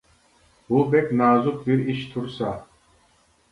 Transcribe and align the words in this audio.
بۇ 0.69 0.79
بەك 0.93 1.11
نازۇك 1.19 1.61
بىر 1.69 1.85
ئىش 1.95 2.01
تۇرسا. 2.17 2.57